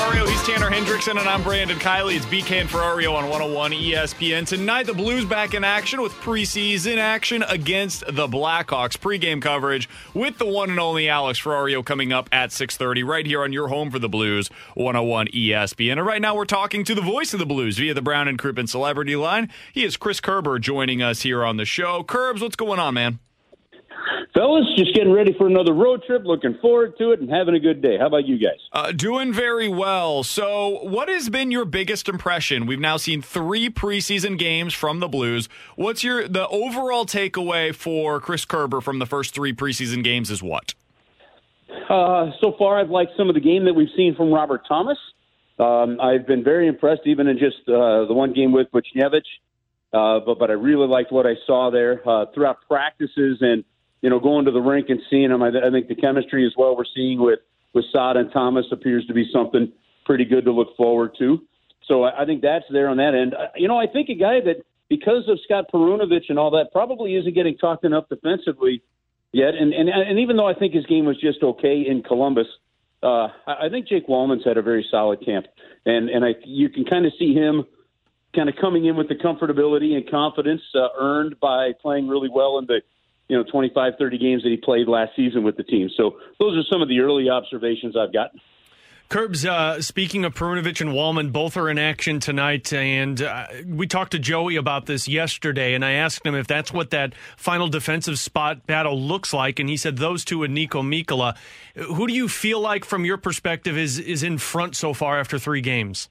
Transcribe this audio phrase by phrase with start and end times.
[0.00, 0.26] Ferrario.
[0.26, 2.16] He's Tanner Hendrickson, and I'm Brandon Kiley.
[2.16, 4.46] It's BK and Ferrario on 101 ESPN.
[4.46, 8.98] Tonight, the Blues back in action with preseason action against the Blackhawks.
[8.98, 13.42] Pre-game coverage with the one and only Alex Ferrario coming up at 6:30 right here
[13.42, 15.98] on your home for the Blues, 101 ESPN.
[15.98, 18.38] And right now, we're talking to the voice of the Blues via the Brown and
[18.38, 19.50] Crouppen Celebrity Line.
[19.70, 22.02] He is Chris Kerber joining us here on the show.
[22.04, 23.18] Curbs, what's going on, man?
[24.34, 26.22] Fellas, just getting ready for another road trip.
[26.24, 27.98] Looking forward to it and having a good day.
[27.98, 28.58] How about you guys?
[28.72, 30.22] Uh, doing very well.
[30.22, 32.66] So, what has been your biggest impression?
[32.66, 35.48] We've now seen three preseason games from the Blues.
[35.76, 40.30] What's your the overall takeaway for Chris Kerber from the first three preseason games?
[40.30, 40.74] Is what?
[41.88, 44.98] Uh, so far, I've liked some of the game that we've seen from Robert Thomas.
[45.58, 49.26] Um, I've been very impressed, even in just uh, the one game with Buchnevich.
[49.92, 53.64] Uh, but but I really liked what I saw there uh, throughout practices and
[54.02, 55.42] you know, going to the rink and seeing them.
[55.42, 57.40] I, I think the chemistry as well we're seeing with
[57.72, 59.72] with Saad and Thomas appears to be something
[60.04, 61.40] pretty good to look forward to.
[61.86, 63.34] So I, I think that's there on that end.
[63.56, 67.14] You know, I think a guy that because of Scott Perunovich and all that probably
[67.14, 68.82] isn't getting talked enough defensively
[69.32, 69.54] yet.
[69.54, 72.46] And and and even though I think his game was just okay in Columbus,
[73.02, 75.46] uh, I think Jake Walman's had a very solid camp,
[75.86, 77.64] and and I you can kind of see him
[78.34, 82.58] kind of coming in with the comfortability and confidence uh, earned by playing really well
[82.58, 82.80] in the
[83.30, 86.56] you know 25 30 games that he played last season with the team so those
[86.58, 88.40] are some of the early observations i've gotten
[89.10, 92.72] Curbs, uh, speaking of Perunovich and Walman, both are in action tonight.
[92.72, 96.72] And uh, we talked to Joey about this yesterday, and I asked him if that's
[96.72, 99.58] what that final defensive spot battle looks like.
[99.58, 101.36] And he said those two and Niko Mikkola.
[101.74, 105.40] Who do you feel like, from your perspective, is, is in front so far after
[105.40, 106.08] three games?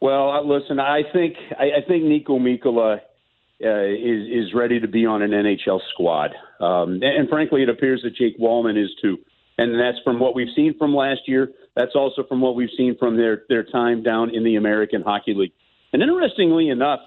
[0.00, 3.00] Well, uh, listen, I think I, I think Niko Mikkola
[3.64, 6.34] uh, is is ready to be on an NHL squad.
[6.60, 9.18] Um, and, and frankly, it appears that Jake Walman is too.
[9.58, 11.50] And that's from what we've seen from last year.
[11.74, 15.34] That's also from what we've seen from their their time down in the American Hockey
[15.34, 15.52] League.
[15.92, 17.00] And interestingly enough,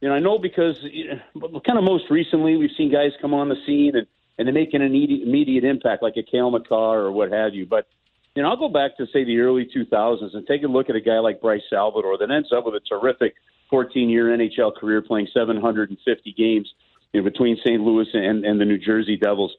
[0.00, 3.34] you know, I know because you know, kind of most recently we've seen guys come
[3.34, 4.06] on the scene and
[4.38, 7.66] and they make an immediate, immediate impact, like a Cale Makar or what have you.
[7.66, 7.86] But
[8.34, 10.96] you know, I'll go back to say the early 2000s and take a look at
[10.96, 13.34] a guy like Bryce Salvador that ends up with a terrific
[13.70, 16.72] 14 year NHL career playing 750 games
[17.14, 17.80] know, between St.
[17.80, 19.52] Louis and, and the New Jersey Devils.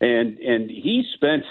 [0.00, 1.42] And, and he spent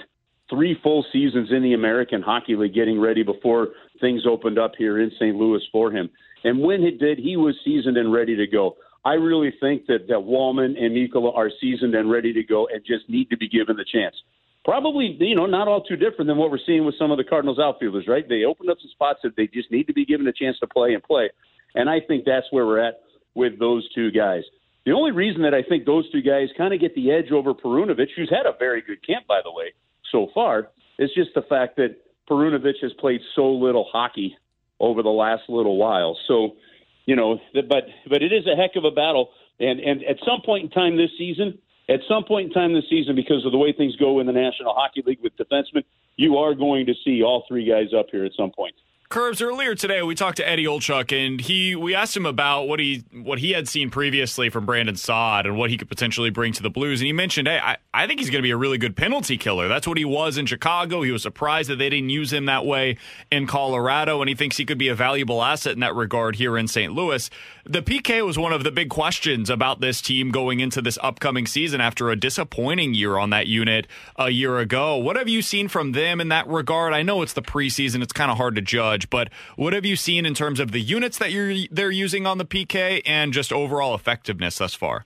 [0.50, 5.02] three full seasons in the American Hockey League getting ready before things opened up here
[5.02, 5.36] in St.
[5.36, 6.10] Louis for him.
[6.44, 8.78] And when it did, he was seasoned and ready to go.
[9.04, 12.84] I really think that, that Walman and Mikkola are seasoned and ready to go and
[12.86, 14.16] just need to be given the chance.
[14.64, 17.24] Probably, you know, not all too different than what we're seeing with some of the
[17.24, 18.28] Cardinals outfielders, right?
[18.28, 20.68] They opened up some spots that they just need to be given a chance to
[20.68, 21.30] play and play.
[21.76, 23.02] And I think that's where we're at
[23.36, 24.44] with those two guys.
[24.86, 27.54] The only reason that I think those two guys kind of get the edge over
[27.54, 29.74] Perunovich, who's had a very good camp, by the way,
[30.12, 30.70] so far,
[31.00, 31.98] is just the fact that
[32.30, 34.38] Perunovich has played so little hockey
[34.80, 36.18] over the last little while.
[36.28, 36.56] So,
[37.06, 39.30] you know, but but it is a heck of a battle.
[39.60, 41.58] And and at some point in time this season,
[41.90, 44.34] at some point in time this season, because of the way things go in the
[44.34, 45.84] National Hockey League with defensemen,
[46.18, 48.76] you are going to see all three guys up here at some point.
[49.16, 52.82] Curbs earlier today we talked to Eddie Olczyk and he we asked him about what
[52.82, 56.52] he what he had seen previously from Brandon Saad and what he could potentially bring
[56.52, 57.00] to the Blues.
[57.00, 59.38] And he mentioned hey I, I think he's going to be a really good penalty
[59.38, 59.70] killer.
[59.70, 61.02] That's what he was in Chicago.
[61.02, 62.98] He was surprised that they didn't use him that way
[63.32, 66.58] in Colorado and he thinks he could be a valuable asset in that regard here
[66.58, 66.92] in St.
[66.92, 67.30] Louis
[67.66, 71.48] the PK was one of the big questions about this team going into this upcoming
[71.48, 75.68] season after a disappointing year on that unit a year ago what have you seen
[75.68, 78.62] from them in that regard I know it's the preseason it's kind of hard to
[78.62, 82.26] judge but what have you seen in terms of the units that you're they're using
[82.26, 85.06] on the PK and just overall effectiveness thus far?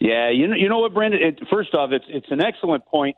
[0.00, 1.20] Yeah, you know, you know what, Brandon.
[1.22, 3.16] It, first off, it's it's an excellent point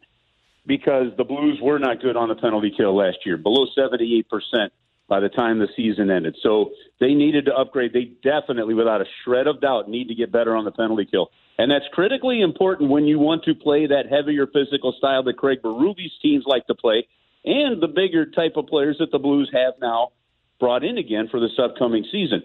[0.67, 4.29] because the Blues were not good on the penalty kill last year, below seventy eight
[4.29, 4.73] percent
[5.09, 6.37] by the time the season ended.
[6.43, 6.71] So
[7.01, 7.93] they needed to upgrade.
[7.93, 11.31] They definitely, without a shred of doubt, need to get better on the penalty kill.
[11.57, 15.61] And that's critically important when you want to play that heavier physical style that Craig
[15.63, 17.09] Berube's teams like to play
[17.45, 20.11] and the bigger type of players that the Blues have now
[20.61, 22.43] brought in again for this upcoming season.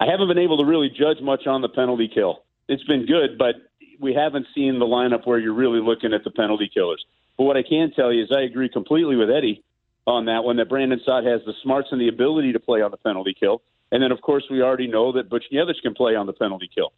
[0.00, 2.42] I haven't been able to really judge much on the penalty kill.
[2.68, 3.54] It's been good, but
[4.00, 7.04] we haven't seen the lineup where you're really looking at the penalty killers.
[7.38, 9.63] But what I can tell you is I agree completely with Eddie
[10.06, 12.90] on that one that Brandon Saad has the smarts and the ability to play on
[12.90, 13.62] the penalty kill.
[13.90, 16.92] And then, of course, we already know that Buchnevich can play on the penalty kill.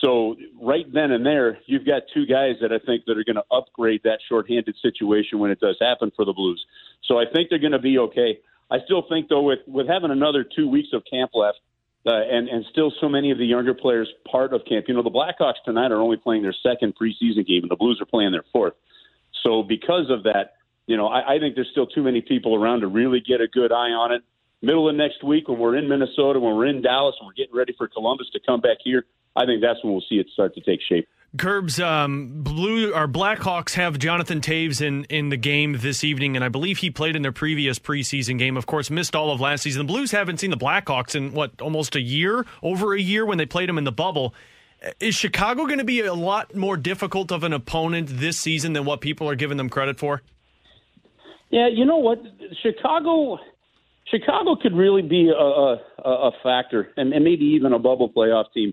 [0.00, 3.36] So right then and there, you've got two guys that I think that are going
[3.36, 6.64] to upgrade that shorthanded situation when it does happen for the Blues.
[7.04, 8.38] So I think they're going to be okay.
[8.70, 11.58] I still think though, with with having another two weeks of camp left,
[12.06, 14.86] uh, and and still so many of the younger players part of camp.
[14.88, 17.98] You know, the Blackhawks tonight are only playing their second preseason game, and the Blues
[18.00, 18.74] are playing their fourth.
[19.42, 20.54] So because of that,
[20.90, 23.46] you know, I, I think there's still too many people around to really get a
[23.46, 24.22] good eye on it.
[24.60, 27.54] Middle of next week, when we're in Minnesota, when we're in Dallas, and we're getting
[27.54, 29.06] ready for Columbus to come back here,
[29.36, 31.08] I think that's when we'll see it start to take shape.
[31.38, 36.44] Curbs, um, blue or Blackhawks have Jonathan Toews in in the game this evening, and
[36.44, 38.56] I believe he played in their previous preseason game.
[38.56, 39.86] Of course, missed all of last season.
[39.86, 43.38] The Blues haven't seen the Blackhawks in what almost a year, over a year when
[43.38, 44.34] they played them in the bubble.
[44.98, 48.84] Is Chicago going to be a lot more difficult of an opponent this season than
[48.84, 50.22] what people are giving them credit for?
[51.50, 52.22] Yeah, you know what,
[52.62, 53.38] Chicago.
[54.06, 58.46] Chicago could really be a, a, a factor, and, and maybe even a bubble playoff
[58.52, 58.72] team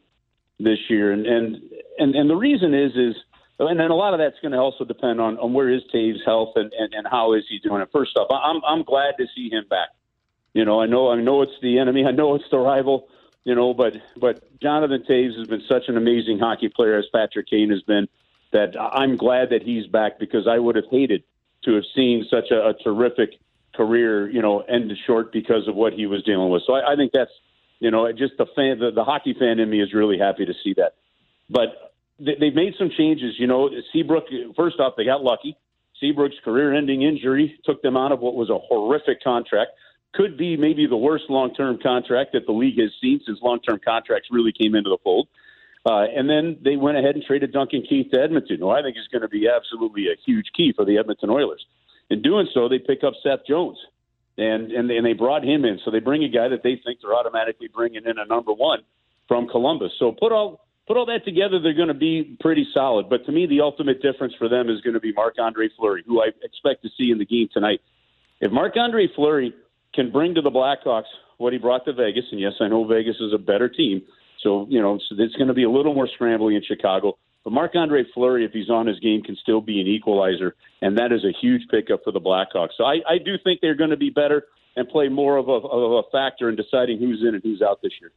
[0.59, 1.11] this year.
[1.11, 1.57] And and
[1.97, 3.15] and, and the reason is is
[3.59, 6.23] and then a lot of that's going to also depend on, on where is Toews'
[6.25, 7.89] health and, and, and how is he doing it.
[7.91, 9.89] First off, I'm I'm glad to see him back.
[10.53, 13.07] You know, I know I know it's the enemy, I know it's the rival.
[13.43, 17.47] You know, but but Jonathan Toews has been such an amazing hockey player as Patrick
[17.49, 18.07] Kane has been.
[18.53, 21.23] That I'm glad that he's back because I would have hated
[21.67, 23.39] to have seen such a, a terrific
[23.75, 26.63] career, you know, end short because of what he was dealing with.
[26.65, 27.31] So I, I think that's
[27.79, 30.53] you know, just the fan, the, the hockey fan in me is really happy to
[30.63, 30.95] see that.
[31.49, 33.35] But they, they've made some changes.
[33.37, 34.25] You know, Seabrook.
[34.55, 35.55] First off, they got lucky.
[35.99, 39.71] Seabrook's career-ending injury took them out of what was a horrific contract.
[40.13, 44.29] Could be maybe the worst long-term contract that the league has seen since long-term contracts
[44.31, 45.27] really came into the fold.
[45.87, 48.97] Uh, and then they went ahead and traded Duncan Keith to Edmonton, who I think
[48.97, 51.65] is going to be absolutely a huge key for the Edmonton Oilers.
[52.09, 53.77] In doing so, they pick up Seth Jones
[54.37, 55.79] and and and they brought him in.
[55.83, 58.79] So they bring a guy that they think they're automatically bringing in a number one
[59.27, 59.91] from Columbus.
[59.99, 63.09] So put all put all that together, they're going to be pretty solid.
[63.09, 66.03] But to me, the ultimate difference for them is going to be Marc Andre Fleury,
[66.05, 67.81] who I expect to see in the game tonight.
[68.39, 69.53] If Marc Andre Fleury
[69.93, 73.17] can bring to the Blackhawks what he brought to Vegas, and yes, I know Vegas
[73.19, 74.01] is a better team,
[74.41, 77.17] so you know so it's going to be a little more scrambling in Chicago.
[77.43, 80.97] But Marc Andre Fleury, if he's on his game, can still be an equalizer, and
[80.97, 82.71] that is a huge pickup for the Blackhawks.
[82.77, 84.43] So I, I do think they're going to be better
[84.75, 87.81] and play more of a, of a factor in deciding who's in and who's out
[87.81, 88.11] this year.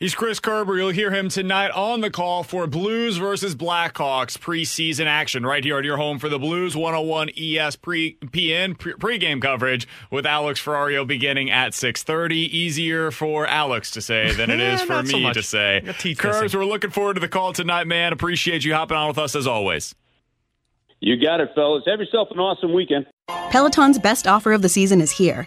[0.00, 0.78] He's Chris Kerber.
[0.78, 5.76] You'll hear him tonight on the call for Blues versus Blackhawks preseason action right here
[5.76, 11.72] at your home for the Blues 101 ESPN pregame coverage with Alex Ferrario beginning at
[11.72, 12.32] 6:30.
[12.34, 15.82] Easier for Alex to say than it is for me so to say.
[16.16, 18.14] Curbs, we're looking forward to the call tonight, man.
[18.14, 19.94] Appreciate you hopping on with us as always.
[21.00, 21.82] You got it, fellas.
[21.86, 23.04] Have yourself an awesome weekend.
[23.50, 25.46] Peloton's best offer of the season is here.